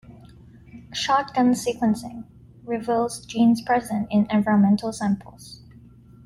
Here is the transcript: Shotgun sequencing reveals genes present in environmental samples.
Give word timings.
Shotgun 0.91 1.53
sequencing 1.53 2.23
reveals 2.63 3.23
genes 3.23 3.61
present 3.61 4.07
in 4.09 4.25
environmental 4.31 4.91
samples. 4.91 5.61